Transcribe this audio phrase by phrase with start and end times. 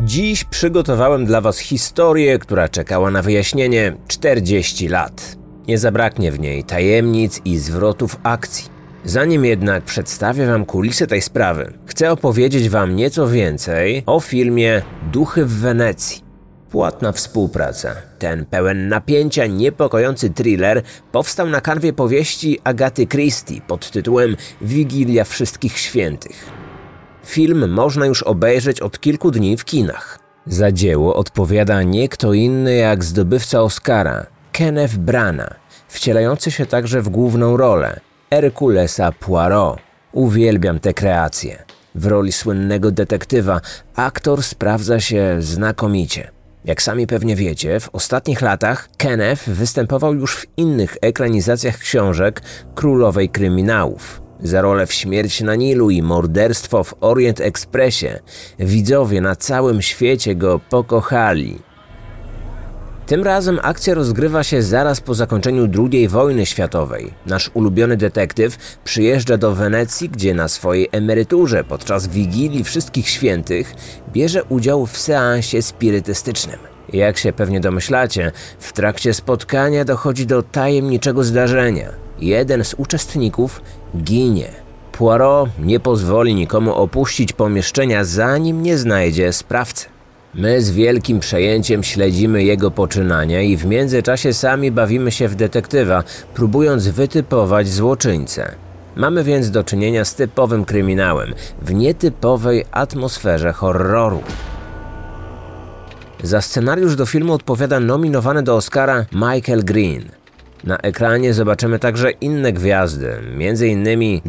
[0.00, 5.36] Dziś przygotowałem dla Was historię, która czekała na wyjaśnienie 40 lat.
[5.68, 8.68] Nie zabraknie w niej tajemnic i zwrotów akcji.
[9.04, 15.44] Zanim jednak przedstawię Wam kulisy tej sprawy, chcę opowiedzieć Wam nieco więcej o filmie Duchy
[15.44, 16.22] w Wenecji.
[16.70, 17.94] Płatna współpraca.
[18.18, 25.78] Ten pełen napięcia, niepokojący thriller powstał na kanwie powieści Agaty Christie pod tytułem Wigilia Wszystkich
[25.78, 26.67] Świętych.
[27.28, 30.18] Film można już obejrzeć od kilku dni w kinach.
[30.46, 35.56] Za dzieło odpowiada nie kto inny jak zdobywca Oscara, Kenneth Branagh,
[35.88, 39.78] wcielający się także w główną rolę, Herculesa Poirot.
[40.12, 41.62] Uwielbiam tę kreację.
[41.94, 43.60] W roli słynnego detektywa
[43.96, 46.30] aktor sprawdza się znakomicie.
[46.64, 52.42] Jak sami pewnie wiecie, w ostatnich latach Kenneth występował już w innych ekranizacjach książek
[52.74, 54.27] królowej kryminałów.
[54.42, 58.08] Za rolę w Śmierć na Nilu i morderstwo w Orient Expressie
[58.58, 61.58] widzowie na całym świecie go pokochali.
[63.06, 67.14] Tym razem akcja rozgrywa się zaraz po zakończeniu II wojny światowej.
[67.26, 73.74] Nasz ulubiony detektyw przyjeżdża do Wenecji, gdzie na swojej emeryturze podczas Wigilii Wszystkich Świętych
[74.12, 76.58] bierze udział w seansie spirytystycznym.
[76.92, 81.92] Jak się pewnie domyślacie, w trakcie spotkania dochodzi do tajemniczego zdarzenia.
[82.20, 83.62] Jeden z uczestników
[83.96, 84.48] ginie.
[84.92, 89.86] Poirot nie pozwoli nikomu opuścić pomieszczenia, zanim nie znajdzie sprawcy.
[90.34, 96.04] My z wielkim przejęciem śledzimy jego poczynania i w międzyczasie sami bawimy się w detektywa,
[96.34, 98.54] próbując wytypować złoczyńcę.
[98.96, 104.22] Mamy więc do czynienia z typowym kryminałem, w nietypowej atmosferze horroru.
[106.22, 110.17] Za scenariusz do filmu odpowiada nominowany do Oscara Michael Green.
[110.64, 113.84] Na ekranie zobaczymy także inne gwiazdy, m.in.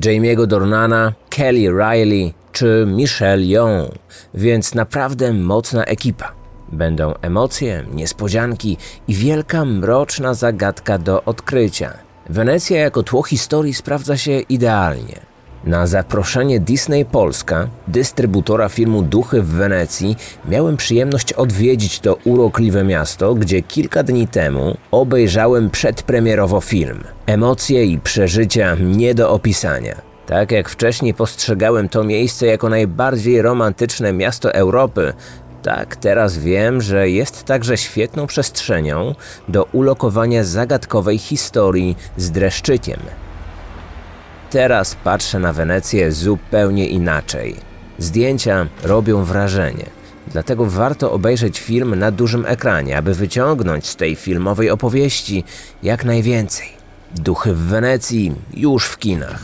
[0.06, 3.92] Jamie'ego Dornana, Kelly Riley czy Michelle Yeoh,
[4.34, 6.32] więc naprawdę mocna ekipa.
[6.72, 11.94] Będą emocje, niespodzianki i wielka mroczna zagadka do odkrycia.
[12.30, 15.29] Wenecja jako tło historii sprawdza się idealnie.
[15.64, 23.36] Na zaproszenie Disney Polska, dystrybutora filmu Duchy w Wenecji, miałem przyjemność odwiedzić to urokliwe miasto,
[23.36, 27.04] gdzie kilka dni temu obejrzałem przedpremierowo film.
[27.26, 29.96] Emocje i przeżycia nie do opisania.
[30.26, 35.14] Tak jak wcześniej postrzegałem to miejsce jako najbardziej romantyczne miasto Europy,
[35.64, 39.16] tak teraz wiem, że jest także świetną przestrzenią
[39.48, 43.00] do ulokowania zagadkowej historii z dreszczykiem.
[44.50, 47.56] Teraz patrzę na Wenecję zupełnie inaczej.
[47.98, 49.86] Zdjęcia robią wrażenie.
[50.28, 55.44] Dlatego warto obejrzeć film na dużym ekranie, aby wyciągnąć z tej filmowej opowieści
[55.84, 56.68] jak najwięcej.
[57.16, 59.44] Duchy w Wenecji już w kinach.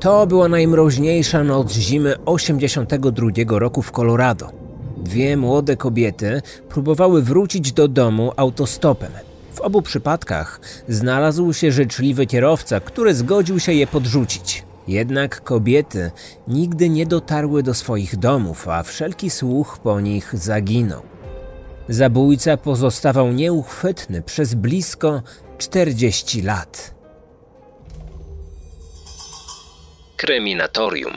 [0.00, 4.63] To była najmroźniejsza noc zimy 82 roku w Colorado.
[5.04, 9.12] Dwie młode kobiety próbowały wrócić do domu autostopem.
[9.52, 14.64] W obu przypadkach znalazł się życzliwy kierowca, który zgodził się je podrzucić.
[14.88, 16.10] Jednak kobiety
[16.48, 21.02] nigdy nie dotarły do swoich domów, a wszelki słuch po nich zaginął.
[21.88, 25.22] Zabójca pozostawał nieuchwytny przez blisko
[25.58, 26.94] 40 lat.
[30.16, 31.16] Kryminatorium.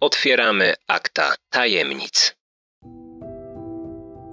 [0.00, 2.37] Otwieramy akta tajemnic.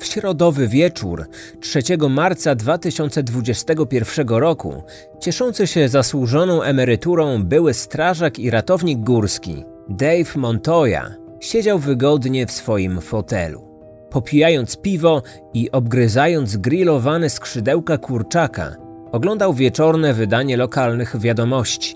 [0.05, 1.27] W środowy wieczór
[1.59, 4.83] 3 marca 2021 roku,
[5.19, 11.01] cieszący się zasłużoną emeryturą były strażak i ratownik górski Dave Montoya
[11.39, 13.61] siedział wygodnie w swoim fotelu.
[14.09, 15.21] Popijając piwo
[15.53, 18.75] i obgryzając grillowane skrzydełka kurczaka,
[19.11, 21.95] oglądał wieczorne wydanie lokalnych wiadomości.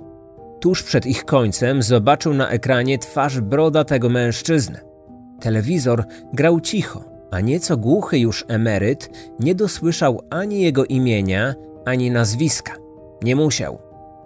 [0.59, 4.79] Tuż przed ich końcem zobaczył na ekranie twarz brodatego mężczyzny.
[5.39, 6.03] Telewizor
[6.33, 9.09] grał cicho, a nieco głuchy już emeryt
[9.39, 12.75] nie dosłyszał ani jego imienia, ani nazwiska.
[13.23, 13.79] Nie musiał.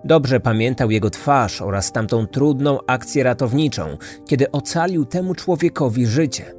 [0.03, 3.97] Dobrze pamiętał jego twarz oraz tamtą trudną akcję ratowniczą,
[4.27, 6.53] kiedy ocalił temu człowiekowi życie.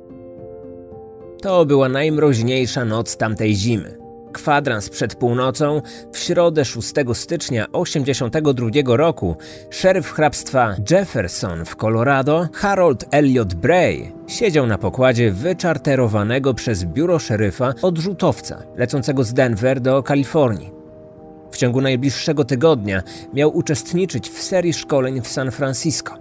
[1.42, 4.03] To była najmroźniejsza noc tamtej zimy.
[4.34, 5.82] Kwadrans przed północą,
[6.12, 9.36] w środę 6 stycznia 1982 roku,
[9.70, 17.74] szeryf hrabstwa Jefferson w Colorado, Harold Elliot Bray, siedział na pokładzie wyczarterowanego przez biuro szeryfa
[17.82, 20.70] odrzutowca lecącego z Denver do Kalifornii.
[21.50, 23.02] W ciągu najbliższego tygodnia
[23.34, 26.14] miał uczestniczyć w serii szkoleń w San Francisco.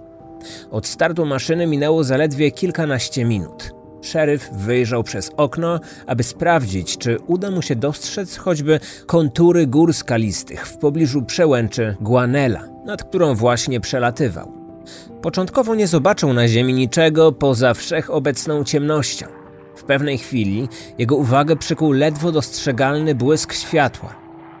[0.70, 3.83] Od startu maszyny minęło zaledwie kilkanaście minut.
[4.04, 10.66] Szeryf wyjrzał przez okno, aby sprawdzić, czy uda mu się dostrzec choćby kontury gór skalistych
[10.66, 14.52] w pobliżu przełęczy Guanela, nad którą właśnie przelatywał.
[15.22, 19.26] Początkowo nie zobaczył na ziemi niczego poza wszechobecną ciemnością.
[19.76, 20.68] W pewnej chwili
[20.98, 24.14] jego uwagę przykuł ledwo dostrzegalny błysk światła.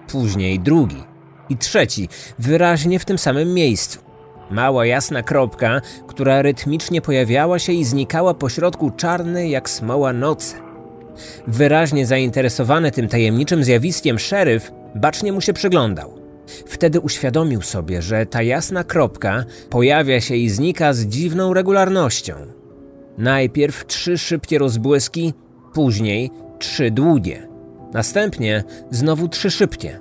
[0.08, 1.02] Później drugi
[1.48, 2.08] i trzeci,
[2.38, 4.03] wyraźnie w tym samym miejscu.
[4.50, 10.54] Mała jasna kropka, która rytmicznie pojawiała się i znikała pośrodku czarnej jak smoła nocy.
[11.46, 16.18] Wyraźnie zainteresowany tym tajemniczym zjawiskiem szeryf bacznie mu się przyglądał.
[16.66, 22.34] Wtedy uświadomił sobie, że ta jasna kropka pojawia się i znika z dziwną regularnością.
[23.18, 25.34] Najpierw trzy szybkie rozbłyski,
[25.74, 27.48] później trzy długie.
[27.92, 30.00] Następnie znowu trzy szybkie.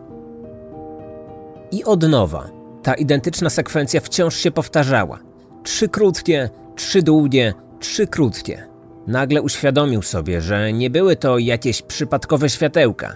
[1.71, 5.19] I od nowa ta identyczna sekwencja wciąż się powtarzała.
[5.63, 8.67] Trzy krótkie, trzy długie, trzy krótkie.
[9.07, 13.15] Nagle uświadomił sobie, że nie były to jakieś przypadkowe światełka.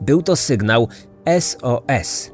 [0.00, 0.88] Był to sygnał
[1.40, 2.30] SOS.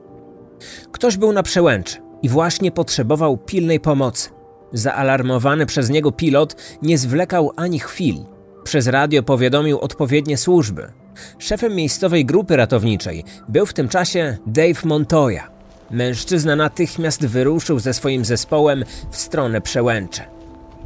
[0.93, 4.31] Ktoś był na przełęczy i właśnie potrzebował pilnej pomocy.
[4.73, 8.27] Zaalarmowany przez niego pilot nie zwlekał ani chwili.
[8.65, 10.93] Przez radio powiadomił odpowiednie służby.
[11.39, 15.56] Szefem miejscowej grupy ratowniczej był w tym czasie Dave Montoya.
[15.91, 20.23] Mężczyzna natychmiast wyruszył ze swoim zespołem w stronę przełęczy.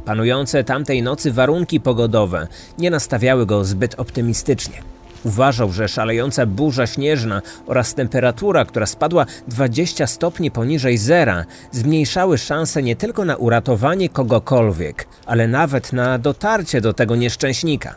[0.05, 4.81] Panujące tamtej nocy warunki pogodowe nie nastawiały go zbyt optymistycznie.
[5.23, 12.83] Uważał, że szalejąca burza śnieżna oraz temperatura, która spadła 20 stopni poniżej zera, zmniejszały szanse
[12.83, 17.95] nie tylko na uratowanie kogokolwiek, ale nawet na dotarcie do tego nieszczęśnika.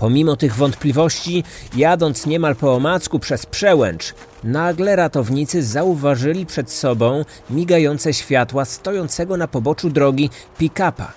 [0.00, 1.44] Pomimo tych wątpliwości,
[1.76, 4.14] jadąc niemal po omacku przez przełęcz,
[4.44, 11.12] nagle ratownicy zauważyli przed sobą migające światła stojącego na poboczu drogi pick-upa.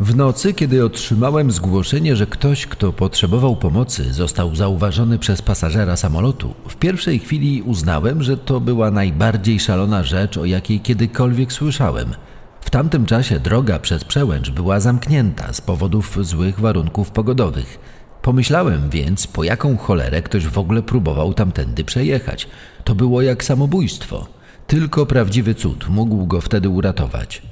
[0.00, 6.54] W nocy, kiedy otrzymałem zgłoszenie, że ktoś, kto potrzebował pomocy, został zauważony przez pasażera samolotu,
[6.68, 12.14] w pierwszej chwili uznałem, że to była najbardziej szalona rzecz, o jakiej kiedykolwiek słyszałem.
[12.66, 17.78] W tamtym czasie droga przez przełęcz była zamknięta z powodów złych warunków pogodowych.
[18.22, 22.48] Pomyślałem więc, po jaką cholerę ktoś w ogóle próbował tamtędy przejechać.
[22.84, 24.26] To było jak samobójstwo.
[24.66, 27.42] Tylko prawdziwy cud mógł go wtedy uratować.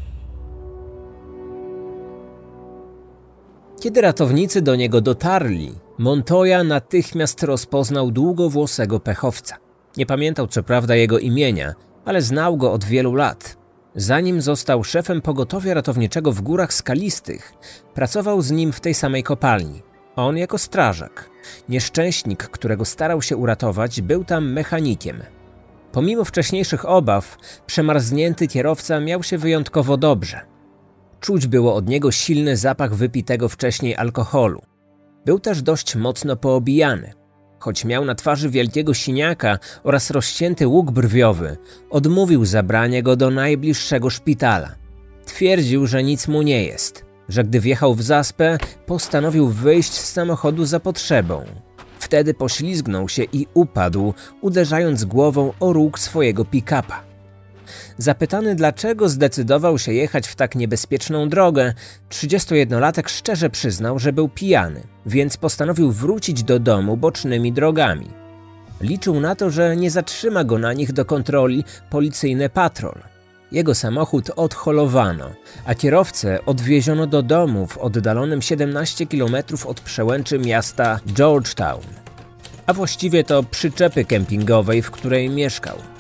[3.81, 9.57] Kiedy ratownicy do niego dotarli, Montoya natychmiast rozpoznał długowłosego pechowca.
[9.97, 11.75] Nie pamiętał co prawda jego imienia,
[12.05, 13.64] ale znał go od wielu lat.
[13.97, 17.53] Zanim został szefem pogotowia ratowniczego w górach skalistych,
[17.95, 19.83] pracował z nim w tej samej kopalni.
[20.17, 21.31] On jako strażak.
[21.69, 25.23] Nieszczęśnik, którego starał się uratować, był tam mechanikiem.
[25.93, 27.37] Pomimo wcześniejszych obaw,
[27.67, 30.41] przemarznięty kierowca miał się wyjątkowo dobrze.
[31.21, 34.63] Czuć było od niego silny zapach wypitego wcześniej alkoholu.
[35.25, 37.13] Był też dość mocno poobijany.
[37.65, 41.57] Choć miał na twarzy wielkiego siniaka oraz rozcięty łuk brwiowy,
[41.91, 44.75] odmówił zabrania go do najbliższego szpitala.
[45.25, 50.65] Twierdził, że nic mu nie jest, że gdy wjechał w zaspę, postanowił wyjść z samochodu
[50.65, 51.45] za potrzebą.
[51.99, 57.14] Wtedy poślizgnął się i upadł, uderzając głową o róg swojego pick-upa.
[57.99, 61.75] Zapytany, dlaczego zdecydował się jechać w tak niebezpieczną drogę,
[62.11, 68.09] 31-latek szczerze przyznał, że był pijany, więc postanowił wrócić do domu bocznymi drogami.
[68.81, 72.99] Liczył na to, że nie zatrzyma go na nich do kontroli policyjny patrol.
[73.53, 75.31] Jego samochód odholowano,
[75.65, 81.85] a kierowcę odwieziono do domu w oddalonym 17 km od przełęczy miasta Georgetown,
[82.67, 85.94] a właściwie to przyczepy kempingowej, w której mieszkał.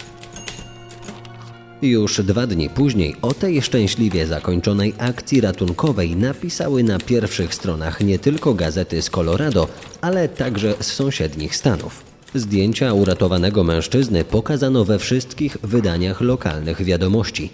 [1.85, 8.19] Już dwa dni później o tej szczęśliwie zakończonej akcji ratunkowej napisały na pierwszych stronach nie
[8.19, 9.69] tylko gazety z Colorado,
[10.00, 12.03] ale także z sąsiednich stanów.
[12.35, 17.50] Zdjęcia uratowanego mężczyzny pokazano we wszystkich wydaniach lokalnych wiadomości.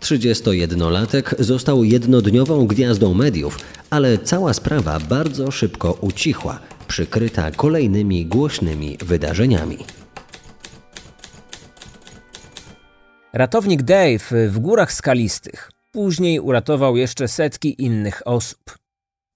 [0.00, 3.58] 31-latek został jednodniową gwiazdą mediów,
[3.90, 6.58] ale cała sprawa bardzo szybko ucichła,
[6.88, 9.78] przykryta kolejnymi głośnymi wydarzeniami.
[13.34, 18.78] Ratownik Dave w górach skalistych później uratował jeszcze setki innych osób.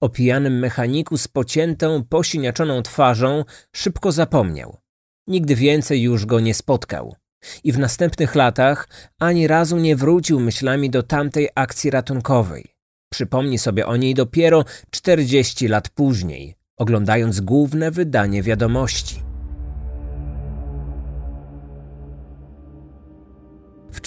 [0.01, 3.43] O pijanym mechaniku z pociętą, posiniaczoną twarzą
[3.75, 4.77] szybko zapomniał.
[5.27, 7.15] Nigdy więcej już go nie spotkał.
[7.63, 8.89] I w następnych latach
[9.19, 12.65] ani razu nie wrócił myślami do tamtej akcji ratunkowej.
[13.11, 19.26] Przypomni sobie o niej dopiero 40 lat później, oglądając główne wydanie wiadomości.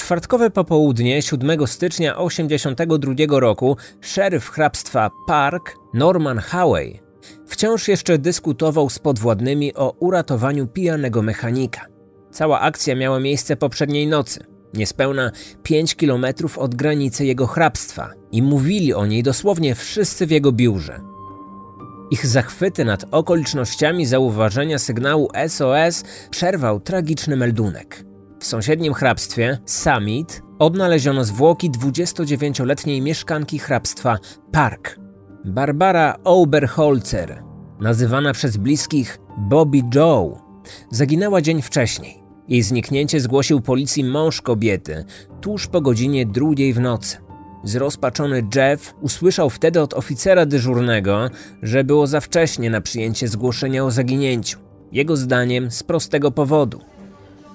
[0.00, 7.00] Czwartkowe popołudnie 7 stycznia 1982 roku szeryf hrabstwa Park, Norman Howey,
[7.47, 11.87] wciąż jeszcze dyskutował z podwładnymi o uratowaniu pijanego mechanika.
[12.30, 15.30] Cała akcja miała miejsce poprzedniej nocy, niespełna
[15.62, 21.00] 5 kilometrów od granicy jego hrabstwa i mówili o niej dosłownie wszyscy w jego biurze.
[22.11, 28.10] Ich zachwyty nad okolicznościami zauważenia sygnału SOS przerwał tragiczny meldunek.
[28.40, 34.18] W sąsiednim hrabstwie, Summit, odnaleziono zwłoki 29-letniej mieszkanki hrabstwa
[34.52, 34.99] Park.
[35.44, 37.42] Barbara Oberholzer,
[37.80, 40.40] nazywana przez bliskich Bobby Joe,
[40.90, 42.23] zaginęła dzień wcześniej.
[42.49, 45.04] Jej zniknięcie zgłosił policji mąż kobiety
[45.40, 47.16] tuż po godzinie drugiej w nocy.
[47.64, 51.30] Zrozpaczony Jeff usłyszał wtedy od oficera dyżurnego,
[51.62, 54.59] że było za wcześnie na przyjęcie zgłoszenia o zaginięciu.
[54.92, 56.89] Jego zdaniem z prostego powodu.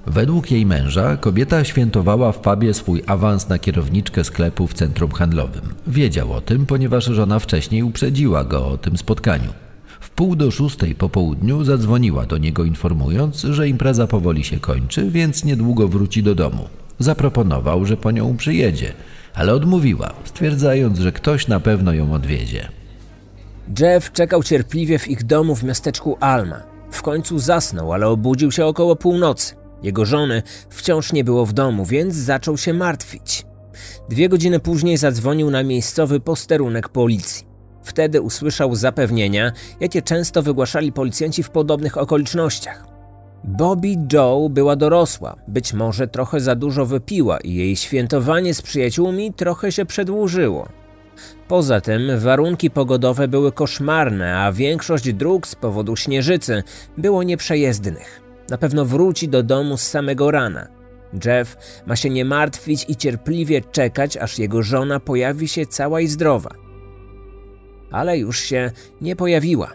[0.08, 5.62] Według jej męża kobieta świętowała w pubie swój awans na kierowniczkę sklepu w centrum handlowym.
[5.88, 9.54] Wiedział o tym, ponieważ żona wcześniej uprzedziła go o tym spotkaniu.
[10.00, 15.12] W pół do szóstej po południu zadzwoniła do niego informując, że impreza powoli się kończy,
[15.12, 16.68] więc niedługo wróci do domu.
[17.00, 18.94] Zaproponował, że po nią przyjedzie,
[19.34, 22.68] ale odmówiła, stwierdzając, że ktoś na pewno ją odwiedzie.
[23.80, 26.64] Jeff czekał cierpliwie w ich domu w miasteczku Alma.
[26.92, 29.65] W końcu zasnął, ale obudził się około północy.
[29.84, 33.46] Jego żony wciąż nie było w domu, więc zaczął się martwić.
[34.10, 37.48] Dwie godziny później zadzwonił na miejscowy posterunek policji.
[37.84, 42.88] Wtedy usłyszał zapewnienia, jakie często wygłaszali policjanci w podobnych okolicznościach.
[43.44, 49.34] Bobby Joe była dorosła, być może trochę za dużo wypiła i jej świętowanie z przyjaciółmi
[49.34, 50.68] trochę się przedłużyło.
[51.48, 56.64] Poza tym warunki pogodowe były koszmarne, a większość dróg z powodu śnieżycy
[56.98, 58.25] było nieprzejezdnych.
[58.50, 60.68] Na pewno wróci do domu z samego rana.
[61.26, 66.08] Jeff ma się nie martwić i cierpliwie czekać, aż jego żona pojawi się cała i
[66.08, 66.50] zdrowa.
[67.92, 68.72] Ale już się
[69.02, 69.74] nie pojawiła.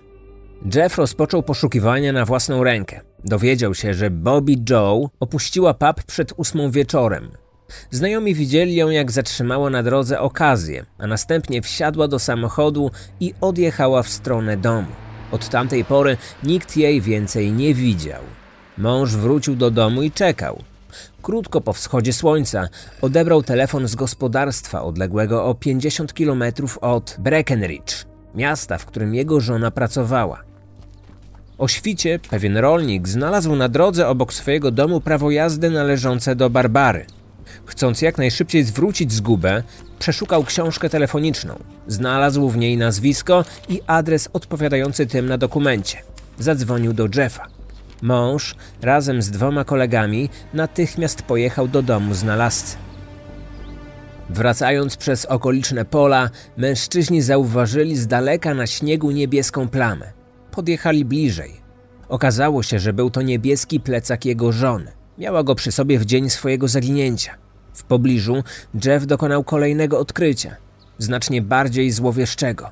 [0.75, 3.01] Jeff rozpoczął poszukiwania na własną rękę.
[3.25, 7.31] Dowiedział się, że Bobby Joe opuściła pub przed ósmą wieczorem.
[7.91, 14.03] Znajomi widzieli ją, jak zatrzymała na drodze okazję, a następnie wsiadła do samochodu i odjechała
[14.03, 14.89] w stronę domu.
[15.33, 18.23] Od tamtej pory nikt jej więcej nie widział.
[18.81, 20.63] Mąż wrócił do domu i czekał.
[21.23, 22.69] Krótko po wschodzie słońca
[23.01, 26.43] odebrał telefon z gospodarstwa odległego o 50 km
[26.81, 30.43] od Breckenridge, miasta, w którym jego żona pracowała.
[31.59, 37.07] O świcie pewien rolnik znalazł na drodze obok swojego domu prawo jazdy należące do Barbary.
[37.67, 39.63] Chcąc jak najszybciej zwrócić zgubę,
[39.99, 41.55] przeszukał książkę telefoniczną.
[41.87, 45.99] Znalazł w niej nazwisko i adres odpowiadający tym na dokumencie.
[46.39, 47.60] Zadzwonił do Jeffa.
[48.03, 52.77] Mąż razem z dwoma kolegami natychmiast pojechał do domu znalazcy.
[54.31, 60.13] Wracając przez okoliczne pola, mężczyźni zauważyli z daleka na śniegu niebieską plamę.
[60.51, 61.61] Podjechali bliżej.
[62.09, 64.93] Okazało się, że był to niebieski plecak jego żony.
[65.19, 67.35] Miała go przy sobie w dzień swojego zaginięcia.
[67.75, 68.43] W pobliżu
[68.85, 70.57] Jeff dokonał kolejnego odkrycia,
[70.99, 72.71] znacznie bardziej złowieszczego.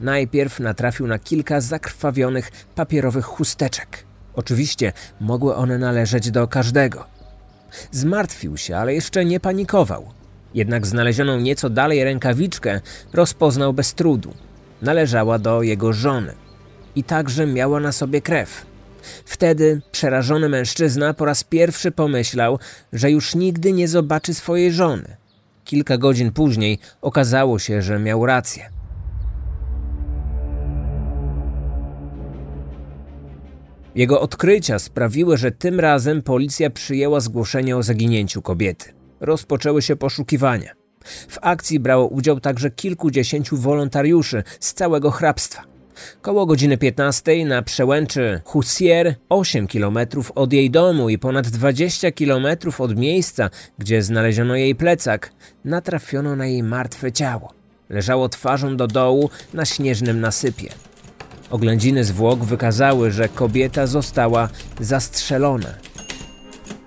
[0.00, 4.11] Najpierw natrafił na kilka zakrwawionych papierowych chusteczek.
[4.34, 7.04] Oczywiście mogły one należeć do każdego.
[7.90, 10.08] Zmartwił się, ale jeszcze nie panikował.
[10.54, 12.80] Jednak znalezioną nieco dalej rękawiczkę
[13.12, 14.34] rozpoznał bez trudu.
[14.82, 16.34] Należała do jego żony
[16.96, 18.66] i także miała na sobie krew.
[19.24, 22.58] Wtedy przerażony mężczyzna po raz pierwszy pomyślał,
[22.92, 25.16] że już nigdy nie zobaczy swojej żony.
[25.64, 28.70] Kilka godzin później okazało się, że miał rację.
[33.94, 38.92] Jego odkrycia sprawiły, że tym razem policja przyjęła zgłoszenie o zaginięciu kobiety.
[39.20, 40.70] Rozpoczęły się poszukiwania.
[41.28, 45.64] W akcji brało udział także kilkudziesięciu wolontariuszy z całego hrabstwa.
[46.22, 49.98] Koło godziny 15 na przełęczy Hussier, 8 km
[50.34, 52.46] od jej domu i ponad 20 km
[52.78, 55.32] od miejsca, gdzie znaleziono jej plecak,
[55.64, 57.52] natrafiono na jej martwe ciało.
[57.88, 60.68] Leżało twarzą do dołu na śnieżnym nasypie.
[61.52, 64.48] Oględziny zwłok wykazały, że kobieta została
[64.80, 65.68] zastrzelona.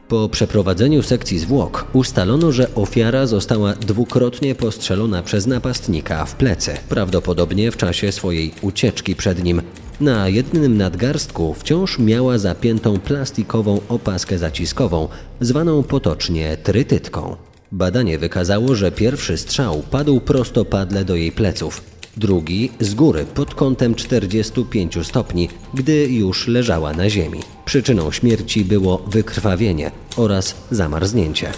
[0.07, 7.72] Po przeprowadzeniu sekcji zwłok ustalono, że ofiara została dwukrotnie postrzelona przez napastnika w plecy, prawdopodobnie
[7.72, 9.62] w czasie swojej ucieczki przed nim.
[10.01, 15.07] Na jednym nadgarstku wciąż miała zapiętą plastikową opaskę zaciskową,
[15.41, 17.36] zwaną potocznie trytytką.
[17.72, 21.81] Badanie wykazało, że pierwszy strzał padł prostopadle do jej pleców,
[22.17, 27.39] drugi z góry pod kątem 45 stopni, gdy już leżała na ziemi.
[27.65, 31.51] Przyczyną śmierci było wykrwawienie oraz zamarznięcie.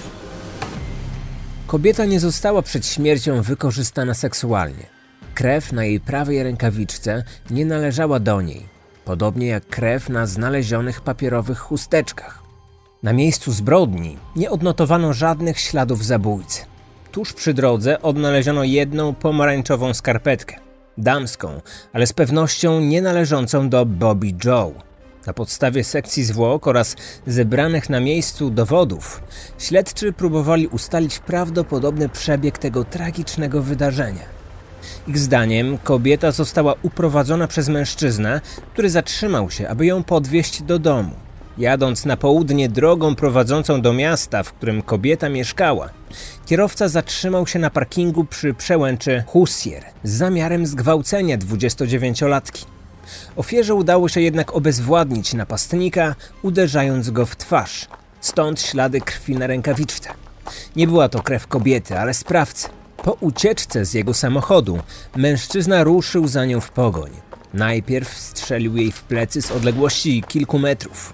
[1.67, 4.85] Kobieta nie została przed śmiercią wykorzystana seksualnie.
[5.33, 8.63] Krew na jej prawej rękawiczce nie należała do niej,
[9.05, 12.43] podobnie jak krew na znalezionych papierowych chusteczkach.
[13.03, 16.76] Na miejscu zbrodni nie odnotowano żadnych śladów zabójcy.
[17.17, 20.55] Tuż przy drodze odnaleziono jedną pomarańczową skarpetkę,
[20.97, 21.61] damską,
[21.93, 24.73] ale z pewnością nie należącą do Bobby Joe.
[25.27, 26.95] Na podstawie sekcji zwłok oraz
[27.27, 29.21] zebranych na miejscu dowodów,
[29.59, 34.25] śledczy próbowali ustalić prawdopodobny przebieg tego tragicznego wydarzenia.
[35.07, 38.41] Ich zdaniem kobieta została uprowadzona przez mężczyznę,
[38.73, 41.26] który zatrzymał się, aby ją podwieźć do domu.
[41.57, 45.89] Jadąc na południe drogą prowadzącą do miasta, w którym kobieta mieszkała,
[46.45, 52.65] kierowca zatrzymał się na parkingu przy przełęczy Husier z zamiarem zgwałcenia 29-latki.
[53.35, 57.87] Ofierze udało się jednak obezwładnić napastnika, uderzając go w twarz.
[58.21, 60.09] Stąd ślady krwi na rękawiczce.
[60.75, 62.67] Nie była to krew kobiety, ale sprawcy.
[62.97, 64.79] Po ucieczce z jego samochodu
[65.15, 67.11] mężczyzna ruszył za nią w pogoń.
[67.53, 71.13] Najpierw strzelił jej w plecy z odległości kilku metrów.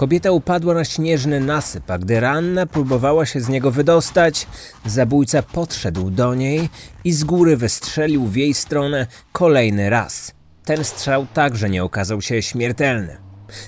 [0.00, 4.46] Kobieta upadła na śnieżny nasyp, a gdy ranna próbowała się z niego wydostać,
[4.86, 6.68] zabójca podszedł do niej
[7.04, 10.34] i z góry wystrzelił w jej stronę kolejny raz.
[10.64, 13.16] Ten strzał także nie okazał się śmiertelny.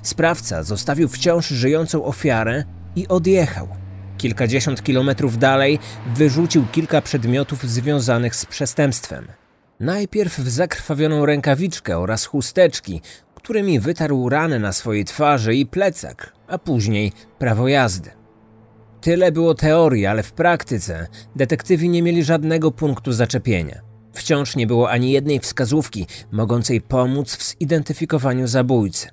[0.02, 2.64] Sprawca zostawił wciąż żyjącą ofiarę
[2.96, 3.68] i odjechał.
[4.18, 5.78] Kilkadziesiąt kilometrów dalej
[6.16, 9.26] wyrzucił kilka przedmiotów związanych z przestępstwem.
[9.80, 13.02] Najpierw zakrwawioną rękawiczkę oraz chusteczki,
[13.42, 18.10] którymi wytarł rany na swojej twarzy i plecak, a później prawo jazdy.
[19.00, 21.06] Tyle było teorii, ale w praktyce
[21.36, 23.80] detektywi nie mieli żadnego punktu zaczepienia.
[24.12, 29.08] Wciąż nie było ani jednej wskazówki mogącej pomóc w zidentyfikowaniu zabójcy.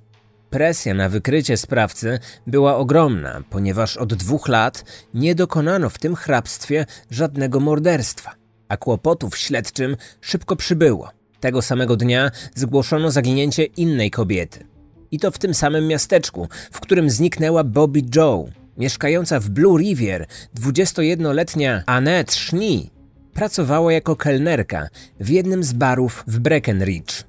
[0.49, 4.83] Presja na wykrycie sprawcy była ogromna, ponieważ od dwóch lat
[5.13, 8.35] nie dokonano w tym hrabstwie żadnego morderstwa,
[8.67, 11.18] a kłopotów śledczym szybko przybyło.
[11.39, 14.65] Tego samego dnia zgłoszono zaginięcie innej kobiety.
[15.11, 18.49] I to w tym samym miasteczku, w którym zniknęła Bobby Joe.
[18.77, 20.25] Mieszkająca w Blue River,
[20.59, 22.89] 21-letnia Annette Schnee
[23.33, 24.87] pracowała jako kelnerka
[25.19, 27.23] w jednym z barów w Breckenridge.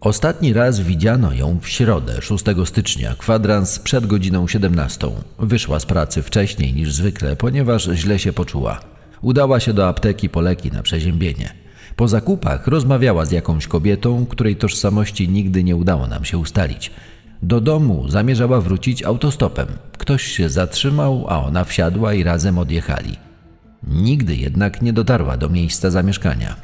[0.00, 5.10] Ostatni raz widziano ją w środę, 6 stycznia, kwadrans przed godziną 17.
[5.38, 8.80] Wyszła z pracy wcześniej niż zwykle, ponieważ źle się poczuła.
[9.22, 11.67] Udała się do apteki po leki na przeziębienie.
[11.98, 16.90] Po zakupach rozmawiała z jakąś kobietą, której tożsamości nigdy nie udało nam się ustalić.
[17.42, 19.66] Do domu zamierzała wrócić autostopem.
[19.98, 23.16] Ktoś się zatrzymał, a ona wsiadła i razem odjechali.
[23.88, 26.56] Nigdy jednak nie dotarła do miejsca zamieszkania.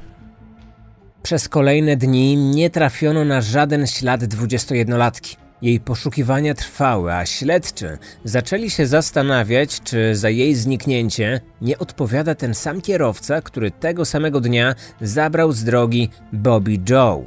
[1.22, 5.43] Przez kolejne dni nie trafiono na żaden ślad 21-latki.
[5.64, 12.54] Jej poszukiwania trwały, a śledczy zaczęli się zastanawiać, czy za jej zniknięcie nie odpowiada ten
[12.54, 17.24] sam kierowca, który tego samego dnia zabrał z drogi Bobby Joe.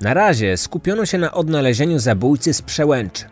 [0.00, 3.24] Na razie skupiono się na odnalezieniu zabójcy z przełęczy.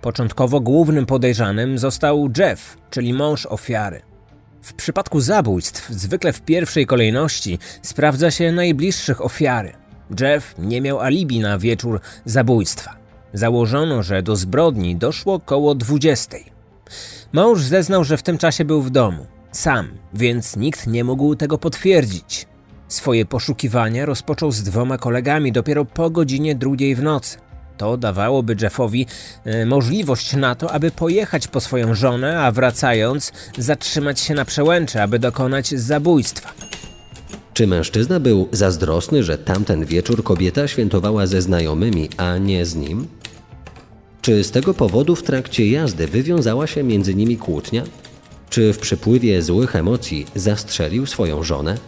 [0.00, 4.02] Początkowo głównym podejrzanym został Jeff, czyli mąż ofiary.
[4.62, 9.83] W przypadku zabójstw, zwykle w pierwszej kolejności, sprawdza się najbliższych ofiary.
[10.20, 12.96] Jeff nie miał alibi na wieczór zabójstwa.
[13.32, 16.36] Założono, że do zbrodni doszło koło 20.
[17.32, 21.58] Mąż zeznał, że w tym czasie był w domu, sam, więc nikt nie mógł tego
[21.58, 22.46] potwierdzić.
[22.88, 27.38] Swoje poszukiwania rozpoczął z dwoma kolegami dopiero po godzinie drugiej w nocy.
[27.76, 29.06] To dawałoby Jeffowi
[29.44, 35.02] e, możliwość na to, aby pojechać po swoją żonę, a wracając zatrzymać się na przełęcze,
[35.02, 36.52] aby dokonać zabójstwa.
[37.54, 43.06] Czy mężczyzna był zazdrosny, że tamten wieczór kobieta świętowała ze znajomymi, a nie z nim?
[44.22, 47.82] Czy z tego powodu w trakcie jazdy wywiązała się między nimi kłótnia?
[48.50, 51.78] Czy w przypływie złych emocji zastrzelił swoją żonę?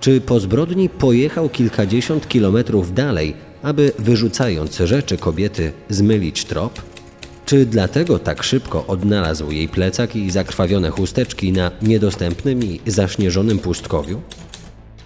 [0.00, 6.82] Czy po zbrodni pojechał kilkadziesiąt kilometrów dalej, aby wyrzucając rzeczy kobiety zmylić trop?
[7.46, 14.20] Czy dlatego tak szybko odnalazł jej plecak i zakrwawione chusteczki na niedostępnym i zaśnieżonym pustkowiu?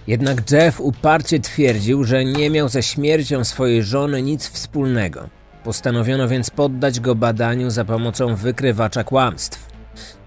[0.09, 5.29] Jednak Jeff uparcie twierdził, że nie miał ze śmiercią swojej żony nic wspólnego.
[5.63, 9.67] Postanowiono więc poddać go badaniu za pomocą wykrywacza kłamstw.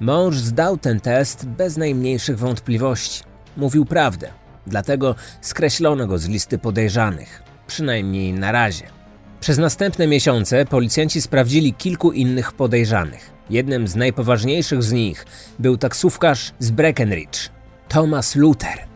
[0.01, 3.23] Mąż zdał ten test bez najmniejszych wątpliwości.
[3.57, 4.29] Mówił prawdę,
[4.67, 8.85] dlatego skreślono go z listy podejrzanych, przynajmniej na razie.
[9.41, 13.31] Przez następne miesiące policjanci sprawdzili kilku innych podejrzanych.
[13.51, 15.27] Jednym z najpoważniejszych z nich
[15.59, 17.51] był taksówkarz z Breckenridge,
[17.89, 18.92] Thomas Luther.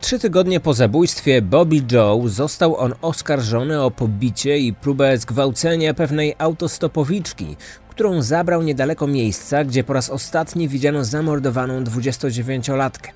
[0.00, 6.34] Trzy tygodnie po zabójstwie Bobby Joe został on oskarżony o pobicie i próbę zgwałcenia pewnej
[6.38, 7.56] autostopowiczki,
[7.90, 13.10] którą zabrał niedaleko miejsca, gdzie po raz ostatni widziano zamordowaną 29-latkę.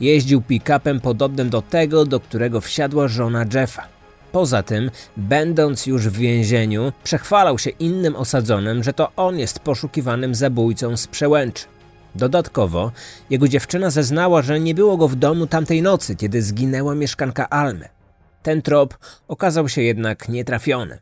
[0.00, 3.88] Jeździł pick-upem podobnym do tego, do którego wsiadła żona Jeffa.
[4.32, 10.34] Poza tym, będąc już w więzieniu, przechwalał się innym osadzonym, że to on jest poszukiwanym
[10.34, 11.64] zabójcą z przełęczy.
[12.16, 12.92] Dodatkowo,
[13.30, 17.88] jego dziewczyna zeznała, że nie było go w domu tamtej nocy, kiedy zginęła mieszkanka Almy.
[18.42, 18.98] Ten trop
[19.28, 20.98] okazał się jednak nietrafiony.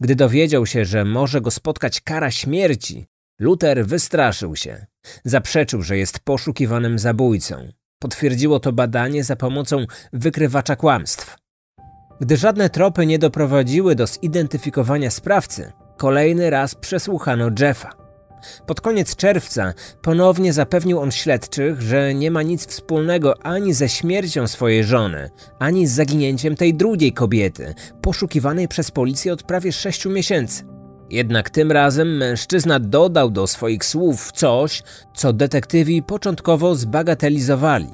[0.00, 3.06] Gdy dowiedział się, że może go spotkać kara śmierci,
[3.38, 4.86] Luther wystraszył się.
[5.24, 7.68] Zaprzeczył, że jest poszukiwanym zabójcą.
[7.98, 11.36] Potwierdziło to badanie za pomocą wykrywacza kłamstw.
[12.20, 18.03] Gdy żadne tropy nie doprowadziły do zidentyfikowania sprawcy, kolejny raz przesłuchano Jeffa.
[18.66, 24.48] Pod koniec czerwca ponownie zapewnił on śledczych, że nie ma nic wspólnego ani ze śmiercią
[24.48, 30.64] swojej żony, ani z zaginięciem tej drugiej kobiety, poszukiwanej przez policję od prawie sześciu miesięcy.
[31.10, 34.82] Jednak tym razem mężczyzna dodał do swoich słów coś,
[35.14, 37.86] co detektywi początkowo zbagatelizowali.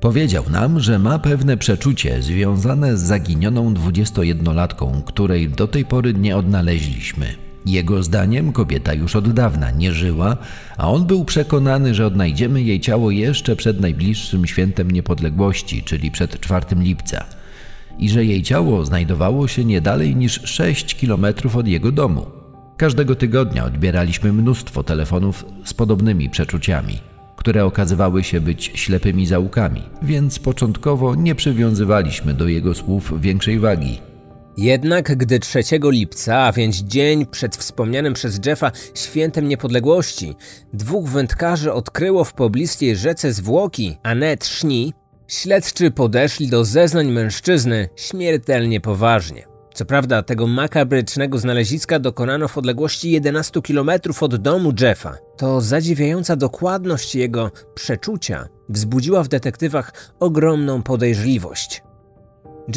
[0.00, 6.36] Powiedział nam, że ma pewne przeczucie związane z zaginioną 21-latką, której do tej pory nie
[6.36, 7.45] odnaleźliśmy.
[7.66, 10.36] Jego zdaniem kobieta już od dawna nie żyła,
[10.76, 16.40] a on był przekonany, że odnajdziemy jej ciało jeszcze przed najbliższym świętem niepodległości, czyli przed
[16.40, 17.24] 4 lipca.
[17.98, 22.26] I że jej ciało znajdowało się nie dalej niż 6 kilometrów od jego domu.
[22.76, 26.98] Każdego tygodnia odbieraliśmy mnóstwo telefonów z podobnymi przeczuciami,
[27.36, 33.98] które okazywały się być ślepymi zaułkami, więc początkowo nie przywiązywaliśmy do jego słów większej wagi.
[34.56, 40.34] Jednak gdy 3 lipca, a więc dzień przed wspomnianym przez Jeffa świętem niepodległości,
[40.72, 44.94] dwóch wędkarzy odkryło w pobliskiej rzece zwłoki Annette Szni,
[45.28, 49.46] śledczy podeszli do zeznań mężczyzny śmiertelnie poważnie.
[49.74, 53.90] Co prawda tego makabrycznego znaleziska dokonano w odległości 11 km
[54.20, 55.16] od domu Jeffa.
[55.36, 61.82] To zadziwiająca dokładność jego przeczucia wzbudziła w detektywach ogromną podejrzliwość.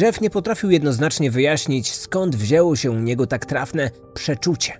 [0.00, 4.72] Jeff nie potrafił jednoznacznie wyjaśnić, skąd wzięło się u niego tak trafne przeczucie.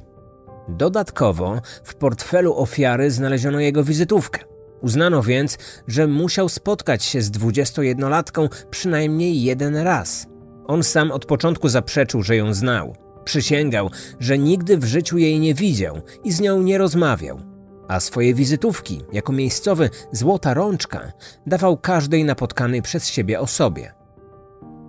[0.69, 4.41] Dodatkowo w portfelu ofiary znaleziono jego wizytówkę.
[4.81, 10.27] Uznano więc, że musiał spotkać się z 21-latką przynajmniej jeden raz.
[10.67, 12.97] On sam od początku zaprzeczył, że ją znał.
[13.25, 17.41] Przysięgał, że nigdy w życiu jej nie widział i z nią nie rozmawiał.
[17.89, 21.13] A swoje wizytówki, jako miejscowy złota rączka,
[21.47, 24.00] dawał każdej napotkanej przez siebie osobie.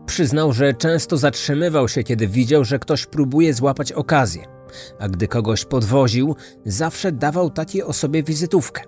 [0.06, 4.46] Przyznał, że często zatrzymywał się, kiedy widział, że ktoś próbuje złapać okazję,
[5.00, 6.36] a gdy kogoś podwoził,
[6.66, 8.82] zawsze dawał takiej osobie wizytówkę.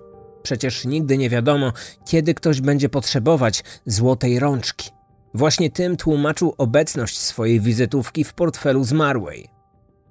[0.44, 1.74] Przecież nigdy nie wiadomo,
[2.06, 4.90] kiedy ktoś będzie potrzebować złotej rączki.
[5.34, 9.50] Właśnie tym tłumaczył obecność swojej wizytówki w portfelu zmarłej.